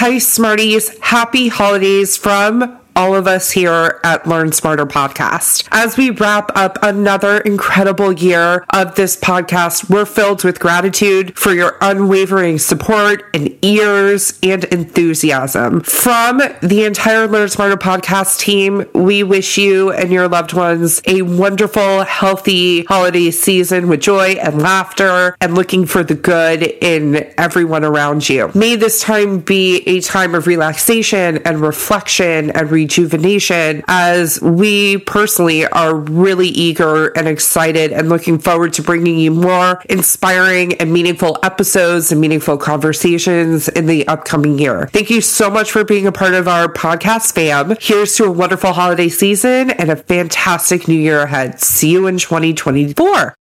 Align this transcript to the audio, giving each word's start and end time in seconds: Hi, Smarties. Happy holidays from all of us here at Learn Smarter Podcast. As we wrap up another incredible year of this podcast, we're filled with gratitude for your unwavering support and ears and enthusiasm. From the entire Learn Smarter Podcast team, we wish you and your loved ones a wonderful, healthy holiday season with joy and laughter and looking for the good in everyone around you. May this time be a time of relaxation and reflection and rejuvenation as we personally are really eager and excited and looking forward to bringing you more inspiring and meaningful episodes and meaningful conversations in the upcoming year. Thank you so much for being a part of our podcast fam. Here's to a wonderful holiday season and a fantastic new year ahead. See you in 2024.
Hi, 0.00 0.16
Smarties. 0.16 0.98
Happy 1.00 1.48
holidays 1.48 2.16
from 2.16 2.79
all 3.00 3.14
of 3.14 3.26
us 3.26 3.52
here 3.52 3.98
at 4.04 4.26
Learn 4.26 4.52
Smarter 4.52 4.84
Podcast. 4.84 5.66
As 5.70 5.96
we 5.96 6.10
wrap 6.10 6.52
up 6.54 6.76
another 6.82 7.38
incredible 7.38 8.12
year 8.12 8.62
of 8.74 8.94
this 8.94 9.16
podcast, 9.16 9.88
we're 9.88 10.04
filled 10.04 10.44
with 10.44 10.60
gratitude 10.60 11.34
for 11.34 11.54
your 11.54 11.78
unwavering 11.80 12.58
support 12.58 13.24
and 13.32 13.56
ears 13.64 14.38
and 14.42 14.64
enthusiasm. 14.64 15.80
From 15.80 16.42
the 16.60 16.84
entire 16.84 17.26
Learn 17.26 17.48
Smarter 17.48 17.78
Podcast 17.78 18.38
team, 18.38 18.84
we 18.92 19.22
wish 19.22 19.56
you 19.56 19.90
and 19.92 20.12
your 20.12 20.28
loved 20.28 20.52
ones 20.52 21.00
a 21.06 21.22
wonderful, 21.22 22.02
healthy 22.02 22.84
holiday 22.84 23.30
season 23.30 23.88
with 23.88 24.02
joy 24.02 24.32
and 24.32 24.60
laughter 24.60 25.38
and 25.40 25.54
looking 25.54 25.86
for 25.86 26.04
the 26.04 26.14
good 26.14 26.64
in 26.82 27.32
everyone 27.38 27.82
around 27.82 28.28
you. 28.28 28.50
May 28.54 28.76
this 28.76 29.00
time 29.00 29.38
be 29.38 29.76
a 29.86 30.02
time 30.02 30.34
of 30.34 30.46
relaxation 30.46 31.38
and 31.46 31.62
reflection 31.62 32.50
and 32.50 32.70
rejuvenation 32.90 33.84
as 33.86 34.40
we 34.42 34.98
personally 34.98 35.64
are 35.66 35.94
really 35.94 36.48
eager 36.48 37.08
and 37.08 37.28
excited 37.28 37.92
and 37.92 38.08
looking 38.08 38.38
forward 38.38 38.72
to 38.72 38.82
bringing 38.82 39.16
you 39.16 39.30
more 39.30 39.80
inspiring 39.88 40.74
and 40.74 40.92
meaningful 40.92 41.38
episodes 41.44 42.10
and 42.10 42.20
meaningful 42.20 42.58
conversations 42.58 43.68
in 43.68 43.86
the 43.86 44.06
upcoming 44.08 44.58
year. 44.58 44.88
Thank 44.88 45.08
you 45.08 45.20
so 45.20 45.48
much 45.48 45.70
for 45.70 45.84
being 45.84 46.08
a 46.08 46.12
part 46.12 46.34
of 46.34 46.48
our 46.48 46.66
podcast 46.66 47.32
fam. 47.32 47.76
Here's 47.80 48.16
to 48.16 48.24
a 48.24 48.30
wonderful 48.30 48.72
holiday 48.72 49.08
season 49.08 49.70
and 49.70 49.88
a 49.90 49.96
fantastic 49.96 50.88
new 50.88 50.98
year 50.98 51.20
ahead. 51.20 51.60
See 51.60 51.90
you 51.90 52.08
in 52.08 52.18
2024. 52.18 53.36